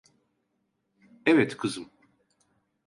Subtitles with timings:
[1.25, 1.89] Evet, kızım.